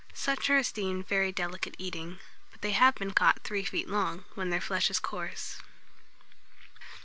Such 0.15 0.49
are 0.49 0.57
esteemed 0.57 1.07
very 1.07 1.31
delicate 1.31 1.75
eating; 1.77 2.17
but 2.49 2.61
they 2.61 2.71
have 2.71 2.95
been 2.95 3.11
caught 3.11 3.43
three 3.43 3.63
feet 3.63 3.87
long, 3.87 4.25
when 4.33 4.49
their 4.49 4.59
flesh 4.59 4.89
is 4.89 4.97
coarse. 4.99 5.57